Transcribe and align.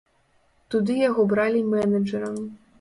Туды 0.77 0.97
яго 1.09 1.27
бралі 1.35 1.61
менеджэрам. 1.71 2.45